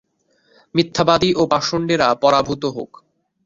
মিথ্যাবাদী 0.75 1.29
ও 1.33 1.43
পাষণ্ডেরা 1.51 2.07
পরাভূত 2.21 2.63
হোক। 2.67 2.91